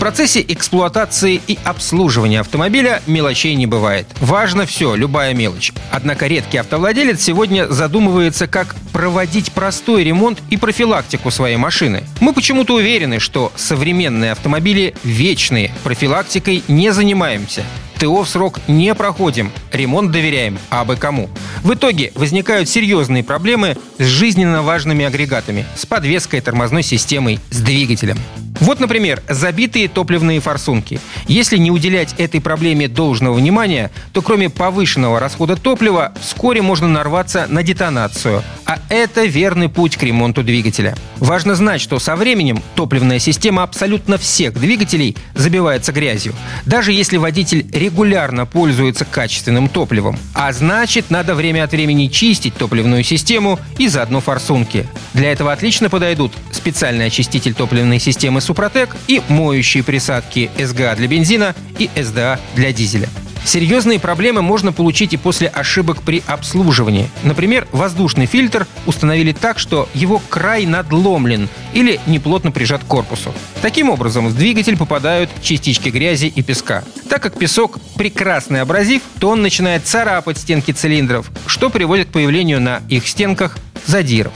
[0.00, 4.06] Процессе эксплуатации и обслуживания автомобиля мелочей не бывает.
[4.18, 5.74] Важно все, любая мелочь.
[5.90, 12.02] Однако редкий автовладелец сегодня задумывается, как проводить простой ремонт и профилактику своей машины.
[12.20, 17.62] Мы почему-то уверены, что современные автомобили вечные, профилактикой не занимаемся.
[17.98, 21.28] ТО в срок не проходим, ремонт доверяем, а бы кому.
[21.62, 28.16] В итоге возникают серьезные проблемы с жизненно важными агрегатами, с подвеской, тормозной системой, с двигателем.
[28.60, 31.00] Вот, например, забитые топливные форсунки.
[31.26, 37.46] Если не уделять этой проблеме должного внимания, то кроме повышенного расхода топлива, вскоре можно нарваться
[37.48, 38.42] на детонацию.
[38.66, 40.94] А это верный путь к ремонту двигателя.
[41.16, 46.34] Важно знать, что со временем топливная система абсолютно всех двигателей забивается грязью.
[46.66, 50.18] Даже если водитель регулярно пользуется качественным топливом.
[50.34, 54.86] А значит, надо время от времени чистить топливную систему и заодно форсунки.
[55.14, 61.54] Для этого отлично подойдут специальный очиститель топливной системы Супротек и моющие присадки СГА для бензина
[61.78, 63.08] и СДА для дизеля.
[63.46, 67.08] Серьезные проблемы можно получить и после ошибок при обслуживании.
[67.22, 73.32] Например, воздушный фильтр установили так, что его край надломлен или неплотно прижат к корпусу.
[73.62, 76.84] Таким образом, в двигатель попадают частички грязи и песка.
[77.08, 82.60] Так как песок– прекрасный абразив, то он начинает царапать стенки цилиндров, что приводит к появлению
[82.60, 84.34] на их стенках задиров.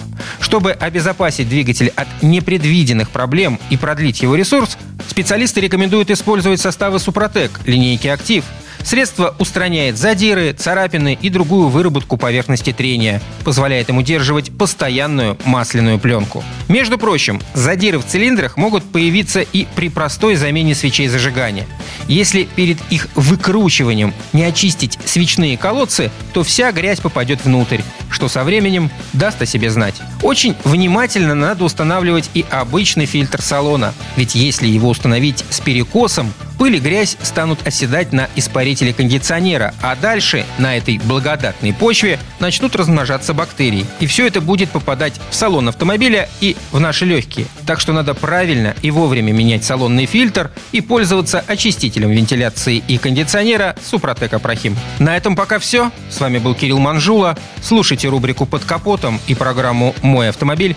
[0.55, 7.59] Чтобы обезопасить двигатель от непредвиденных проблем и продлить его ресурс, специалисты рекомендуют использовать составы Супротек
[7.67, 8.45] линейки «Актив»,
[8.85, 16.45] Средство устраняет задиры, царапины и другую выработку поверхности трения, позволяет им удерживать постоянную масляную пленку.
[16.69, 21.67] Между прочим, задиры в цилиндрах могут появиться и при простой замене свечей зажигания.
[22.09, 27.81] Если перед их выкручиванием не очистить свечные колодцы, то вся грязь попадет внутрь,
[28.15, 29.97] что со временем даст о себе знать.
[30.23, 36.77] Очень внимательно надо устанавливать и обычный фильтр салона, ведь если его установить с перекосом, Пыль
[36.77, 43.35] и грязь станут оседать на испарителе кондиционера, а дальше на этой благодатной почве начнут размножаться
[43.35, 43.87] бактерии.
[44.01, 47.47] И все это будет попадать в салон автомобиля и в наши легкие.
[47.67, 53.75] Так что надо правильно и вовремя менять салонный фильтр и пользоваться очистителем вентиляции и кондиционера
[53.83, 54.77] Супротек Апрахим.
[54.99, 55.91] На этом пока все.
[56.11, 57.37] С вами был Кирилл Манжула.
[57.63, 60.77] Слушайте рубрику «Под капотом» и программу «Мой автомобиль»